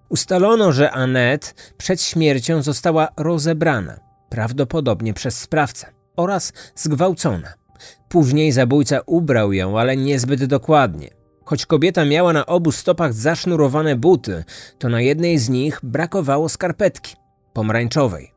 [0.09, 5.87] Ustalono, że Annette przed śmiercią została rozebrana, prawdopodobnie przez sprawcę,
[6.17, 7.62] oraz zgwałcona.
[8.09, 11.11] Później zabójca ubrał ją, ale niezbyt dokładnie.
[11.45, 14.45] Choć kobieta miała na obu stopach zasznurowane buty,
[14.79, 17.17] to na jednej z nich brakowało skarpetki
[17.53, 18.33] pomarańczowej.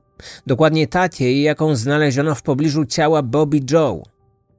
[0.47, 4.03] Dokładnie takiej, jaką znaleziono w pobliżu ciała Bobby Joe.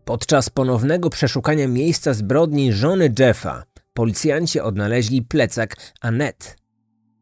[0.04, 3.62] Podczas ponownego przeszukania miejsca zbrodni żony Jeffa,
[3.94, 6.46] policjanci odnaleźli plecak Annette.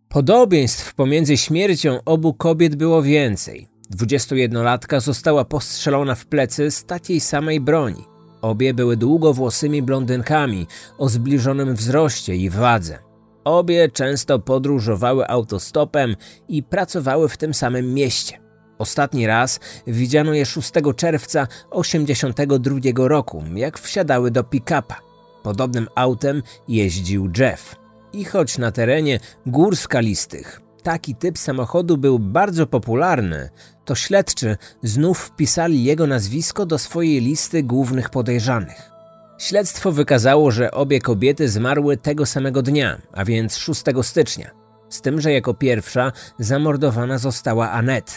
[0.08, 3.73] Podobieństw pomiędzy śmiercią obu kobiet było więcej.
[3.92, 8.04] 21-latka została postrzelona w plecy z takiej samej broni.
[8.42, 10.66] Obie były długowłosymi blondynkami
[10.98, 12.98] o zbliżonym wzroście i wadze.
[13.44, 16.16] Obie często podróżowały autostopem
[16.48, 18.40] i pracowały w tym samym mieście.
[18.78, 25.00] Ostatni raz widziano je 6 czerwca 1982 roku, jak wsiadały do pick-upa.
[25.42, 27.76] Podobnym autem jeździł Jeff.
[28.12, 33.50] I choć na terenie gór skalistych taki typ samochodu był bardzo popularny,
[33.84, 38.90] to śledczy znów wpisali jego nazwisko do swojej listy głównych podejrzanych.
[39.38, 44.50] Śledztwo wykazało, że obie kobiety zmarły tego samego dnia, a więc 6 stycznia,
[44.88, 48.12] z tym, że jako pierwsza zamordowana została Annette.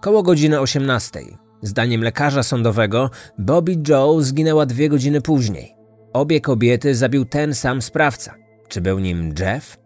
[0.00, 1.20] Koło godziny 18.
[1.62, 5.76] Zdaniem lekarza sądowego, Bobby Joe zginęła dwie godziny później.
[6.12, 8.34] Obie kobiety zabił ten sam sprawca.
[8.68, 9.76] Czy był nim Jeff?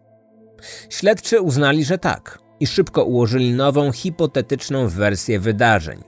[0.89, 5.99] Śledczy uznali, że tak i szybko ułożyli nową, hipotetyczną wersję wydarzeń.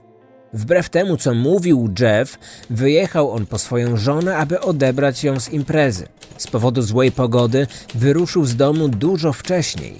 [0.52, 2.38] Wbrew temu, co mówił Jeff,
[2.70, 6.06] wyjechał on po swoją żonę, aby odebrać ją z imprezy.
[6.38, 9.94] Z powodu złej pogody wyruszył z domu dużo wcześniej.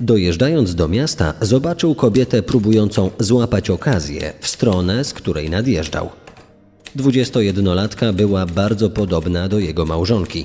[0.00, 6.10] Dojeżdżając do miasta, zobaczył kobietę próbującą złapać okazję w stronę, z której nadjeżdżał.
[6.96, 10.44] 21-latka była bardzo podobna do jego małżonki.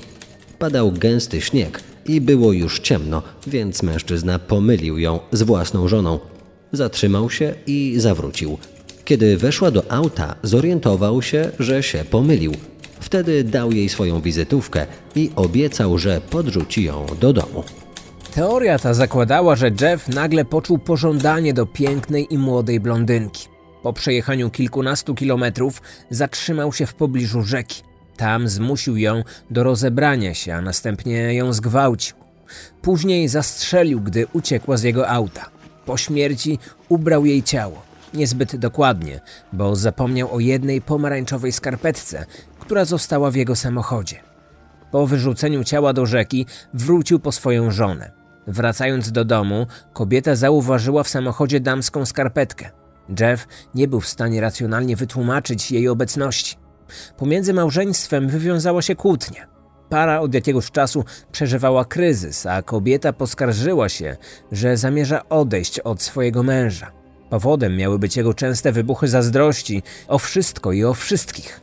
[0.58, 6.18] Padał gęsty śnieg i było już ciemno, więc mężczyzna pomylił ją z własną żoną.
[6.72, 8.58] Zatrzymał się i zawrócił.
[9.04, 12.52] Kiedy weszła do auta, zorientował się, że się pomylił.
[13.00, 14.86] Wtedy dał jej swoją wizytówkę
[15.16, 17.64] i obiecał, że podrzuci ją do domu.
[18.34, 23.48] Teoria ta zakładała, że Jeff nagle poczuł pożądanie do pięknej i młodej blondynki.
[23.82, 27.82] Po przejechaniu kilkunastu kilometrów zatrzymał się w pobliżu rzeki.
[28.16, 32.16] Tam zmusił ją do rozebrania się, a następnie ją zgwałcił.
[32.82, 35.50] Później zastrzelił, gdy uciekła z jego auta.
[35.86, 37.82] Po śmierci ubrał jej ciało.
[38.14, 39.20] Niezbyt dokładnie,
[39.52, 42.26] bo zapomniał o jednej pomarańczowej skarpetce,
[42.58, 44.20] która została w jego samochodzie.
[44.90, 48.12] Po wyrzuceniu ciała do rzeki wrócił po swoją żonę.
[48.46, 52.70] Wracając do domu, kobieta zauważyła w samochodzie damską skarpetkę.
[53.20, 56.56] Jeff nie był w stanie racjonalnie wytłumaczyć jej obecności.
[57.16, 59.46] Pomiędzy małżeństwem wywiązała się kłótnia.
[59.88, 64.16] Para od jakiegoś czasu przeżywała kryzys, a kobieta poskarżyła się,
[64.52, 66.92] że zamierza odejść od swojego męża.
[67.30, 71.60] Powodem miały być jego częste wybuchy zazdrości o wszystko i o wszystkich.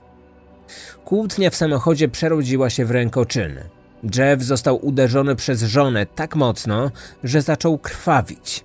[1.05, 3.69] Kłótnia w samochodzie przerodziła się w rękoczyny.
[4.15, 6.91] Jeff został uderzony przez żonę tak mocno,
[7.23, 8.63] że zaczął krwawić.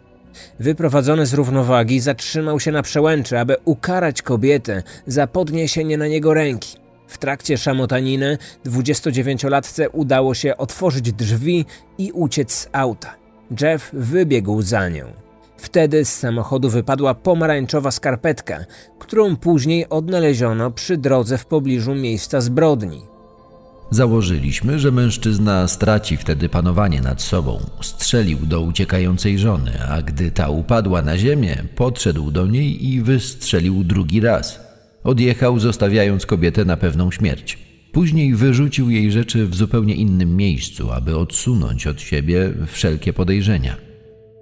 [0.61, 6.77] Wyprowadzony z równowagi, zatrzymał się na przełęczy, aby ukarać kobietę za podniesienie na niego ręki.
[7.07, 11.67] W trakcie szamotaniny 29-latce udało się otworzyć drzwi
[11.99, 13.15] i uciec z auta.
[13.61, 15.07] Jeff wybiegł za nią.
[15.57, 18.65] Wtedy z samochodu wypadła pomarańczowa skarpetka,
[18.99, 23.14] którą później odnaleziono przy drodze w pobliżu miejsca zbrodni.
[23.91, 27.61] Założyliśmy, że mężczyzna straci wtedy panowanie nad sobą.
[27.81, 33.85] Strzelił do uciekającej żony, a gdy ta upadła na ziemię, podszedł do niej i wystrzelił
[33.85, 34.61] drugi raz.
[35.05, 37.59] Odjechał, zostawiając kobietę na pewną śmierć.
[37.93, 43.77] Później wyrzucił jej rzeczy w zupełnie innym miejscu, aby odsunąć od siebie wszelkie podejrzenia.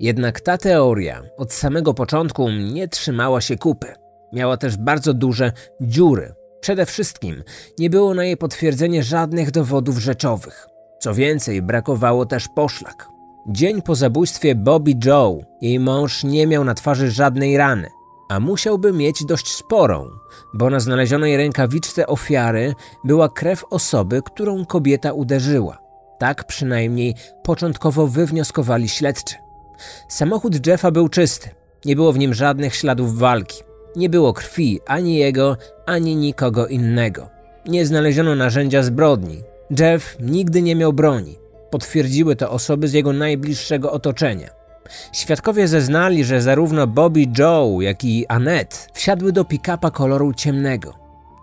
[0.01, 3.87] Jednak ta teoria od samego początku nie trzymała się kupy.
[4.33, 6.35] Miała też bardzo duże dziury.
[6.63, 7.43] Przede wszystkim
[7.79, 10.67] nie było na jej potwierdzenie żadnych dowodów rzeczowych.
[11.01, 13.09] Co więcej, brakowało też poszlak.
[13.49, 17.89] Dzień po zabójstwie Bobby Joe jej mąż nie miał na twarzy żadnej rany,
[18.29, 20.11] a musiałby mieć dość sporą,
[20.55, 25.79] bo na znalezionej rękawiczce ofiary była krew osoby, którą kobieta uderzyła.
[26.19, 29.35] Tak przynajmniej początkowo wywnioskowali śledczy.
[30.09, 31.51] Samochód Jeffa był czysty.
[31.85, 33.72] Nie było w nim żadnych śladów walki.
[33.97, 37.31] Nie było krwi ani jego, ani nikogo innego.
[37.67, 39.43] Nie znaleziono narzędzia zbrodni.
[39.79, 41.39] Jeff nigdy nie miał broni.
[41.71, 44.51] Potwierdziły to osoby z jego najbliższego otoczenia.
[45.13, 50.95] Świadkowie zeznali, że zarówno Bobby Joe, jak i Annette wsiadły do pick-upa koloru ciemnego.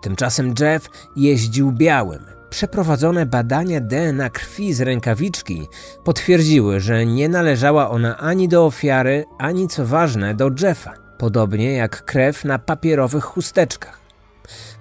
[0.02, 2.24] Tymczasem Jeff jeździł białym.
[2.50, 5.66] Przeprowadzone badania DNA krwi z rękawiczki
[6.04, 12.04] potwierdziły, że nie należała ona ani do ofiary, ani co ważne do Jeffa, podobnie jak
[12.04, 14.00] krew na papierowych chusteczkach.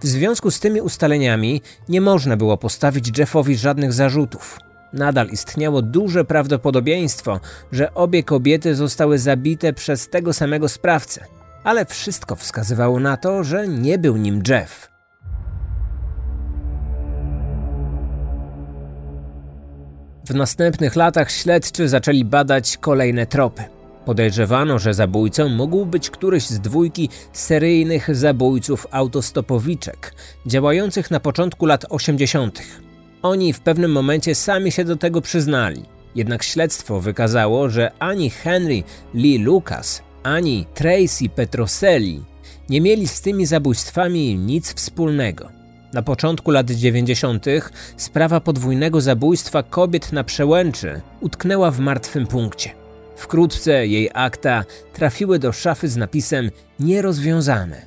[0.01, 4.59] W związku z tymi ustaleniami nie można było postawić Jeffowi żadnych zarzutów.
[4.93, 7.39] Nadal istniało duże prawdopodobieństwo,
[7.71, 11.25] że obie kobiety zostały zabite przez tego samego sprawcę,
[11.63, 14.89] ale wszystko wskazywało na to, że nie był nim Jeff.
[20.27, 23.78] W następnych latach śledczy zaczęli badać kolejne tropy.
[24.09, 31.85] Podejrzewano, że zabójcą mógł być któryś z dwójki seryjnych zabójców autostopowiczek, działających na początku lat
[31.89, 32.61] 80.
[33.21, 35.85] Oni w pewnym momencie sami się do tego przyznali.
[36.15, 42.23] Jednak śledztwo wykazało, że ani Henry Lee Lucas, ani Tracy Petroselli
[42.69, 45.49] nie mieli z tymi zabójstwami nic wspólnego.
[45.93, 47.45] Na początku lat 90.
[47.97, 52.78] sprawa podwójnego zabójstwa kobiet na przełęczy utknęła w martwym punkcie.
[53.19, 57.85] Wkrótce jej akta trafiły do szafy z napisem nierozwiązane.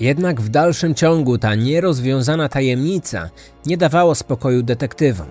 [0.00, 3.30] Jednak w dalszym ciągu ta nierozwiązana tajemnica
[3.66, 5.26] nie dawała spokoju detektywom.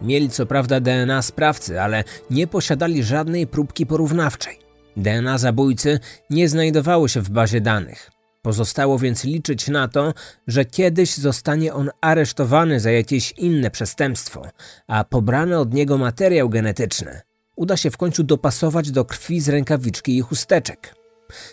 [0.00, 4.58] Mieli co prawda DNA sprawcy, ale nie posiadali żadnej próbki porównawczej.
[4.96, 8.10] DNA zabójcy nie znajdowało się w bazie danych.
[8.42, 10.14] Pozostało więc liczyć na to,
[10.46, 14.48] że kiedyś zostanie on aresztowany za jakieś inne przestępstwo,
[14.86, 17.20] a pobrany od niego materiał genetyczny
[17.62, 20.94] uda się w końcu dopasować do krwi z rękawiczki i chusteczek.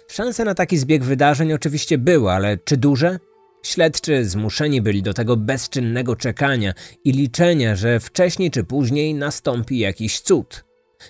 [0.07, 3.19] Szanse na taki zbieg wydarzeń oczywiście były, ale czy duże?
[3.63, 10.19] Śledczy zmuszeni byli do tego bezczynnego czekania i liczenia, że wcześniej czy później nastąpi jakiś
[10.19, 10.63] cud.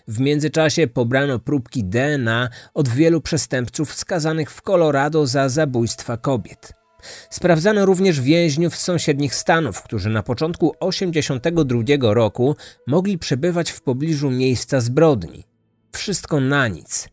[0.07, 6.79] W międzyczasie pobrano próbki DNA od wielu przestępców skazanych w Colorado za zabójstwa kobiet.
[7.29, 12.55] Sprawdzano również więźniów z sąsiednich stanów, którzy na początku 1982 roku
[12.88, 15.43] mogli przebywać w pobliżu miejsca zbrodni.
[15.91, 17.09] Wszystko na nic.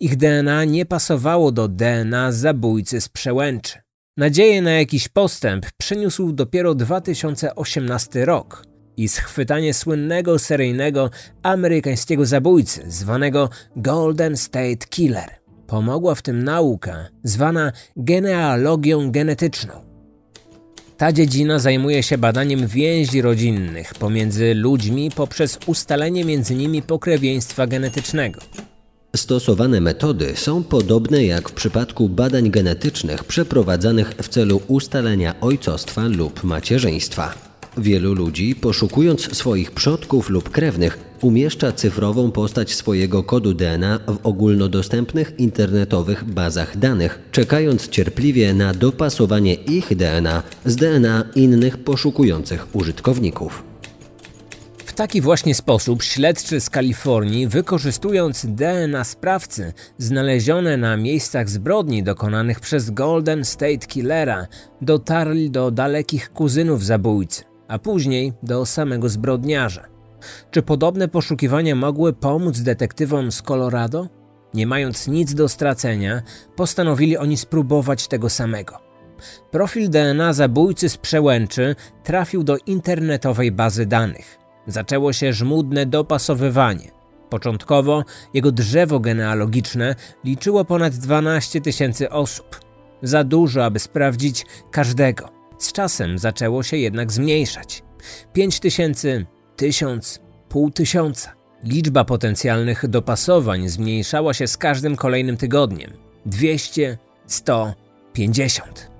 [0.00, 3.78] Ich DNA nie pasowało do DNA zabójcy z przełęczy.
[4.16, 8.64] Nadzieję na jakiś postęp przyniósł dopiero 2018 rok
[8.96, 11.10] i schwytanie słynnego seryjnego
[11.42, 15.37] amerykańskiego zabójcy zwanego Golden State Killer.
[15.68, 19.72] Pomogła w tym nauka zwana genealogią genetyczną.
[20.96, 28.40] Ta dziedzina zajmuje się badaniem więzi rodzinnych pomiędzy ludźmi poprzez ustalenie między nimi pokrewieństwa genetycznego.
[29.16, 36.44] Stosowane metody są podobne jak w przypadku badań genetycznych przeprowadzanych w celu ustalenia ojcostwa lub
[36.44, 37.47] macierzyństwa.
[37.78, 45.32] Wielu ludzi, poszukując swoich przodków lub krewnych, umieszcza cyfrową postać swojego kodu DNA w ogólnodostępnych
[45.38, 53.62] internetowych bazach danych, czekając cierpliwie na dopasowanie ich DNA z DNA innych poszukujących użytkowników.
[54.84, 62.60] W taki właśnie sposób śledczy z Kalifornii, wykorzystując DNA sprawcy znalezione na miejscach zbrodni dokonanych
[62.60, 64.46] przez Golden State Killera,
[64.80, 69.84] dotarli do dalekich kuzynów zabójcy, a później do samego zbrodniarza.
[70.50, 74.08] Czy podobne poszukiwania mogły pomóc detektywom z Colorado?
[74.54, 76.22] Nie mając nic do stracenia,
[76.56, 78.78] postanowili oni spróbować tego samego.
[79.50, 84.38] Profil DNA zabójcy z przełęczy trafił do internetowej bazy danych.
[84.66, 86.90] Zaczęło się żmudne dopasowywanie.
[87.30, 88.04] Początkowo
[88.34, 92.60] jego drzewo genealogiczne liczyło ponad 12 tysięcy osób.
[93.02, 95.37] Za dużo, aby sprawdzić każdego.
[95.58, 97.82] Z czasem zaczęło się jednak zmniejszać.
[98.32, 101.32] 5 tysięcy, tysiąc, pół tysiąca.
[101.64, 105.90] Liczba potencjalnych dopasowań zmniejszała się z każdym kolejnym tygodniem.
[106.26, 107.74] 200, 100,
[108.12, 108.90] 50.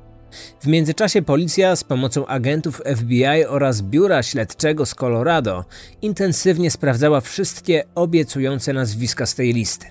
[0.61, 5.65] W międzyczasie policja z pomocą agentów FBI oraz biura śledczego z Colorado
[6.03, 9.87] intensywnie sprawdzała wszystkie obiecujące nazwiska z tej listy.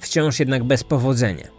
[0.00, 1.57] Wciąż jednak bez powodzenia.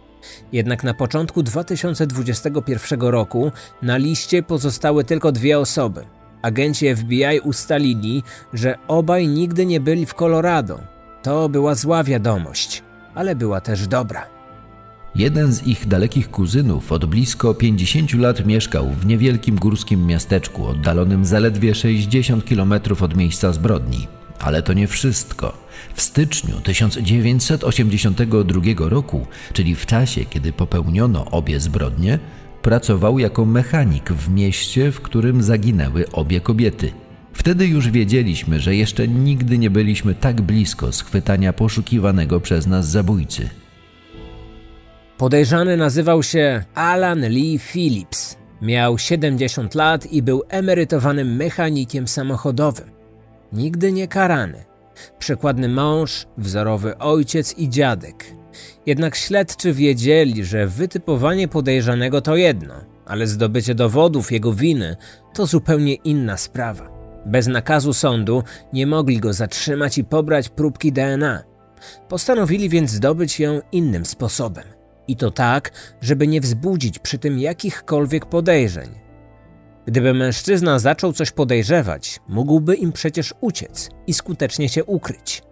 [0.52, 3.52] Jednak na początku 2021 roku
[3.82, 6.06] na liście pozostały tylko dwie osoby.
[6.42, 10.80] Agenci FBI ustalili, że obaj nigdy nie byli w Colorado.
[11.22, 12.82] To była zła wiadomość,
[13.14, 14.26] ale była też dobra.
[15.14, 21.24] Jeden z ich dalekich kuzynów od blisko 50 lat mieszkał w niewielkim górskim miasteczku oddalonym
[21.24, 24.08] zaledwie 60 km od miejsca zbrodni.
[24.38, 25.59] Ale to nie wszystko.
[25.94, 32.18] W styczniu 1982 roku, czyli w czasie, kiedy popełniono obie zbrodnie,
[32.62, 36.92] pracował jako mechanik w mieście, w którym zaginęły obie kobiety.
[37.32, 43.48] Wtedy już wiedzieliśmy, że jeszcze nigdy nie byliśmy tak blisko schwytania poszukiwanego przez nas zabójcy.
[45.18, 48.36] Podejrzany nazywał się Alan Lee Phillips.
[48.62, 52.90] Miał 70 lat i był emerytowanym mechanikiem samochodowym.
[53.52, 54.69] Nigdy nie karany.
[55.18, 58.24] Przykładny mąż, wzorowy ojciec i dziadek.
[58.86, 62.74] Jednak śledczy wiedzieli, że wytypowanie podejrzanego to jedno,
[63.06, 64.96] ale zdobycie dowodów jego winy
[65.34, 66.90] to zupełnie inna sprawa.
[67.26, 71.42] Bez nakazu sądu nie mogli go zatrzymać i pobrać próbki DNA.
[72.08, 74.64] Postanowili więc zdobyć ją innym sposobem.
[75.08, 79.09] I to tak, żeby nie wzbudzić przy tym jakichkolwiek podejrzeń.
[79.90, 85.42] Gdyby mężczyzna zaczął coś podejrzewać, mógłby im przecież uciec i skutecznie się ukryć.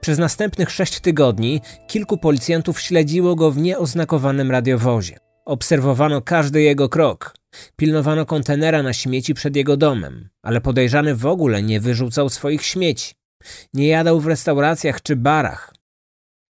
[0.00, 5.16] Przez następnych sześć tygodni kilku policjantów śledziło go w nieoznakowanym radiowozie.
[5.44, 7.34] Obserwowano każdy jego krok.
[7.76, 13.14] Pilnowano kontenera na śmieci przed jego domem, ale podejrzany w ogóle nie wyrzucał swoich śmieci.
[13.74, 15.74] Nie jadał w restauracjach czy barach.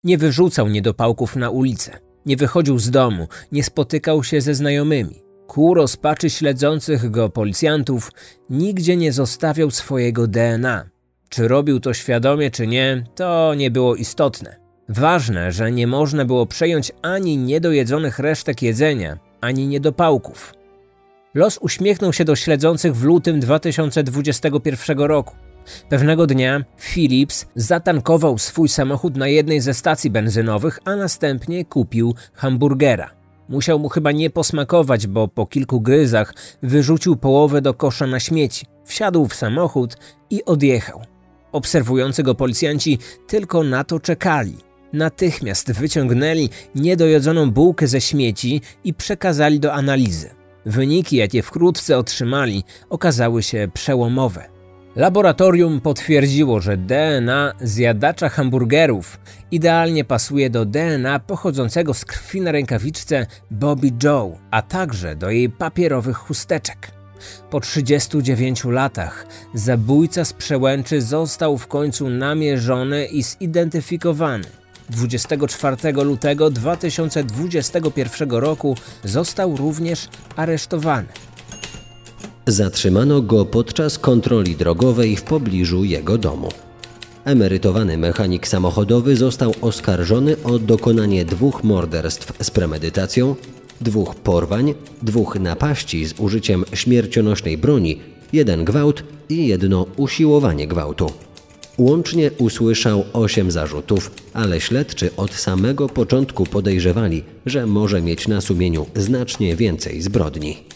[0.05, 1.99] Nie wyrzucał niedopałków na ulicę.
[2.27, 5.24] Nie wychodził z domu, nie spotykał się ze znajomymi.
[5.47, 8.11] Ku rozpaczy śledzących go policjantów
[8.51, 10.85] nigdzie nie zostawiał swojego DNA.
[11.29, 14.57] Czy robił to świadomie, czy nie, to nie było istotne.
[14.89, 20.55] Ważne, że nie można było przejąć ani niedojedzonych resztek jedzenia, ani niedopałków.
[21.35, 25.37] Los uśmiechnął się do śledzących w lutym 2021 roku.
[25.89, 33.24] Pewnego dnia Philips zatankował swój samochód na jednej ze stacji benzynowych, a następnie kupił hamburgera.
[33.49, 38.67] Musiał mu chyba nie posmakować, bo po kilku gryzach wyrzucił połowę do kosza na śmieci,
[38.85, 39.97] wsiadł w samochód
[40.31, 41.01] i odjechał.
[41.53, 44.57] Obserwujący go policjanci tylko na to czekali.
[44.93, 50.31] Natychmiast wyciągnęli niedojedzoną bułkę ze śmieci i przekazali do analizy.
[50.67, 54.54] Wyniki, jakie wkrótce otrzymali, okazały się przełomowe.
[54.97, 59.19] Laboratorium potwierdziło, że DNA zjadacza hamburgerów
[59.51, 65.51] idealnie pasuje do DNA pochodzącego z krwi na rękawiczce Bobby Joe, a także do jej
[65.51, 66.91] papierowych chusteczek.
[67.51, 74.45] Po 39 latach zabójca z przełęczy został w końcu namierzony i zidentyfikowany.
[74.91, 81.09] 24 lutego 2021 roku został również aresztowany.
[82.47, 86.49] Zatrzymano go podczas kontroli drogowej w pobliżu jego domu.
[87.25, 93.37] Emerytowany mechanik samochodowy został oskarżony o dokonanie dwóch morderstw z premedytacją,
[93.81, 98.01] dwóch porwań, dwóch napaści z użyciem śmiercionośnej broni,
[98.33, 101.13] jeden gwałt i jedno usiłowanie gwałtu.
[101.79, 108.87] Łącznie usłyszał osiem zarzutów, ale śledczy od samego początku podejrzewali, że może mieć na sumieniu
[108.95, 110.74] znacznie więcej zbrodni.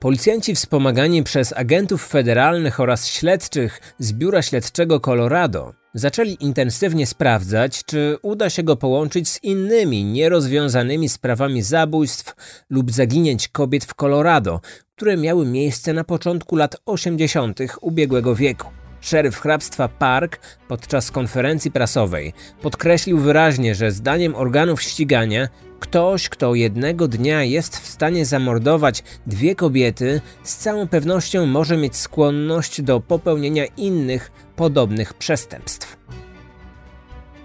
[0.00, 8.16] Policjanci wspomagani przez agentów federalnych oraz śledczych z Biura Śledczego Colorado zaczęli intensywnie sprawdzać, czy
[8.22, 12.34] uda się go połączyć z innymi nierozwiązanymi sprawami zabójstw
[12.70, 14.60] lub zaginięć kobiet w Colorado,
[14.96, 17.58] które miały miejsce na początku lat 80.
[17.80, 18.68] ubiegłego wieku.
[19.00, 22.32] Szeryf hrabstwa Park podczas konferencji prasowej
[22.62, 25.48] podkreślił wyraźnie, że zdaniem organów ścigania
[25.80, 31.96] ktoś, kto jednego dnia jest w stanie zamordować dwie kobiety, z całą pewnością może mieć
[31.96, 35.96] skłonność do popełnienia innych podobnych przestępstw.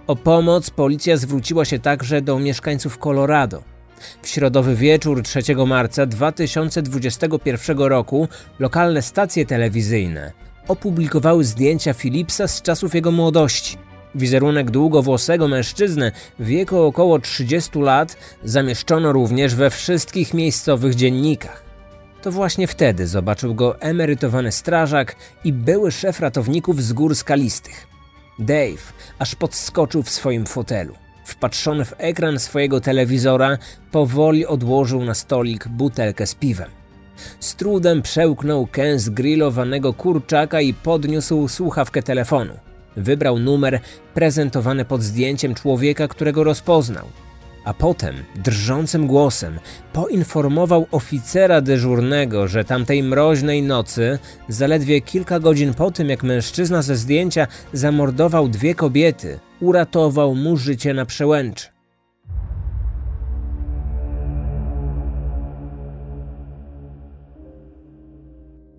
[0.08, 3.64] O pomoc policja zwróciła się także do mieszkańców Colorado.
[4.22, 8.28] W środowy wieczór 3 marca 2021 roku
[8.60, 10.32] lokalne stacje telewizyjne
[10.68, 13.78] opublikowały zdjęcia Philipsa z czasów jego młodości.
[14.16, 21.64] Wizerunek długowłosego mężczyzny w wieku około 30 lat zamieszczono również we wszystkich miejscowych dziennikach.
[22.22, 27.88] To właśnie wtedy zobaczył go emerytowany strażak i były szef ratowników z gór skalistych.
[28.40, 30.96] Dave aż podskoczył w swoim fotelu.
[31.26, 33.58] Wpatrzony w ekran swojego telewizora,
[33.92, 36.70] powoli odłożył na stolik butelkę z piwem.
[37.40, 42.54] Z trudem przełknął kęs grillowanego kurczaka i podniósł słuchawkę telefonu.
[42.98, 43.80] Wybrał numer
[44.14, 47.08] prezentowany pod zdjęciem człowieka, którego rozpoznał.
[47.66, 49.60] A potem, drżącym głosem,
[49.94, 56.96] poinformował oficera dyżurnego, że tamtej mroźnej nocy, zaledwie kilka godzin po tym, jak mężczyzna ze
[56.96, 61.73] zdjęcia zamordował dwie kobiety, uratował mu życie na przełęczy.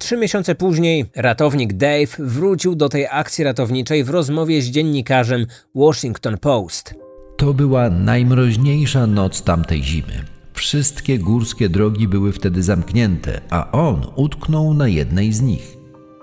[0.05, 6.39] Trzy miesiące później ratownik Dave wrócił do tej akcji ratowniczej w rozmowie z dziennikarzem Washington
[6.39, 6.95] Post.
[7.37, 10.25] To była najmroźniejsza noc tamtej zimy.
[10.53, 15.77] Wszystkie górskie drogi były wtedy zamknięte, a on utknął na jednej z nich.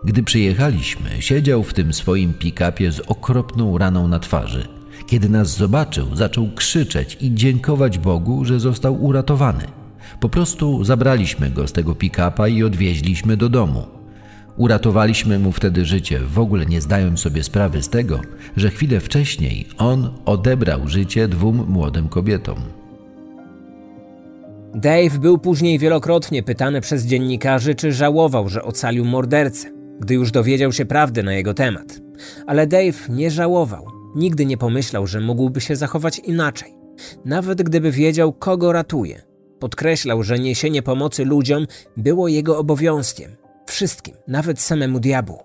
[0.04, 4.68] Gdy przyjechaliśmy, siedział w tym swoim pick-upie z okropną raną na twarzy.
[5.08, 9.81] Kiedy nas zobaczył, zaczął krzyczeć i dziękować Bogu, że został uratowany.
[10.22, 13.84] Po prostu zabraliśmy go z tego pick-upa i odwieźliśmy do domu.
[14.58, 18.22] Uratowaliśmy mu wtedy życie, w ogóle nie zdając sobie sprawy z tego,
[18.58, 22.56] że chwilę wcześniej on odebrał życie dwóm młodym kobietom.
[24.76, 30.72] Dave był później wielokrotnie pytany przez dziennikarzy, czy żałował, że ocalił mordercę, gdy już dowiedział
[30.72, 32.02] się prawdy na jego temat.
[32.48, 33.86] Ale Dave nie żałował.
[34.16, 36.74] Nigdy nie pomyślał, że mógłby się zachować inaczej.
[37.26, 39.31] Nawet gdyby wiedział, kogo ratuje.
[39.62, 43.36] Podkreślał, że niesienie pomocy ludziom było jego obowiązkiem.
[43.66, 45.40] Wszystkim, nawet samemu diabłu.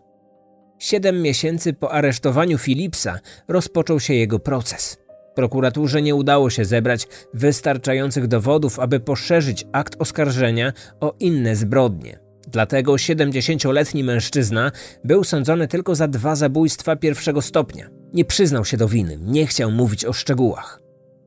[0.78, 4.98] Siedem miesięcy po aresztowaniu Philipsa rozpoczął się jego proces.
[5.34, 12.18] Prokuraturze nie udało się zebrać wystarczających dowodów, aby poszerzyć akt oskarżenia o inne zbrodnie.
[12.48, 14.72] Dlatego 70-letni mężczyzna
[15.04, 17.88] był sądzony tylko za dwa zabójstwa pierwszego stopnia.
[18.12, 20.82] Nie przyznał się do winy, nie chciał mówić o szczegółach.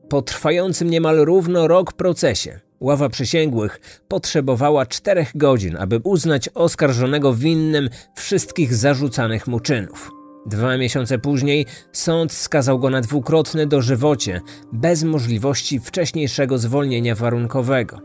[0.08, 7.88] Po trwającym niemal równo rok procesie Ława przysięgłych potrzebowała czterech godzin, aby uznać oskarżonego winnym
[8.14, 10.10] wszystkich zarzucanych mu czynów.
[10.46, 14.40] Dwa miesiące później sąd skazał go na dwukrotne dożywocie,
[14.72, 17.98] bez możliwości wcześniejszego zwolnienia warunkowego.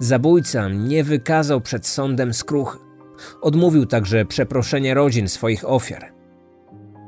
[0.00, 2.78] Zabójca nie wykazał przed sądem skruchy.
[3.40, 6.12] Odmówił także przeproszenia rodzin swoich ofiar.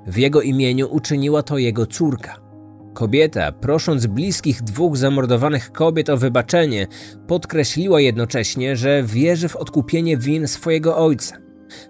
[0.07, 2.50] W jego imieniu uczyniła to jego córka.
[2.95, 6.87] Kobieta, prosząc bliskich dwóch zamordowanych kobiet o wybaczenie,
[7.27, 11.37] podkreśliła jednocześnie, że wierzy w odkupienie win swojego ojca.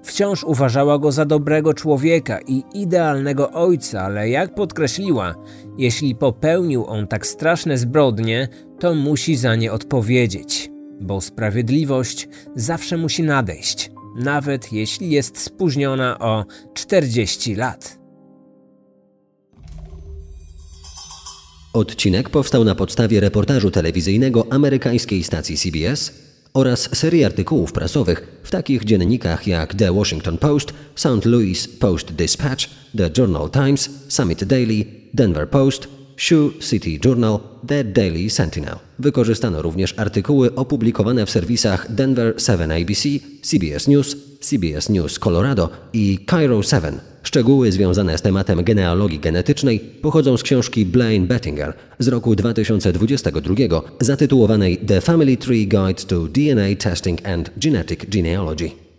[0.03, 5.35] Wciąż uważała go za dobrego człowieka i idealnego ojca, ale jak podkreśliła,
[5.79, 8.49] jeśli popełnił on tak straszne zbrodnie,
[8.79, 10.71] to musi za nie odpowiedzieć,
[11.01, 16.45] bo sprawiedliwość zawsze musi nadejść, nawet jeśli jest spóźniona o
[16.75, 18.00] 40 lat.
[21.73, 26.13] Odcinek powstał na podstawie reportażu telewizyjnego amerykańskiej stacji CBS
[26.55, 31.25] oraz serii artykułów prasowych w takich dziennikach jak The Washington Post, St.
[31.25, 35.89] Louis Post Dispatch, The Journal Times, Summit Daily, Denver Post,
[36.21, 38.77] Sioux City Journal, The Daily Sentinel.
[38.99, 43.09] Wykorzystano również artykuły opublikowane w serwisach Denver 7 ABC,
[43.43, 47.01] CBS News, CBS News Colorado i Cairo 7.
[47.23, 53.55] Szczegóły związane z tematem genealogii genetycznej pochodzą z książki Blaine Bettinger z roku 2022
[54.01, 58.90] zatytułowanej The Family Tree Guide to DNA Testing and Genetic Genealogy.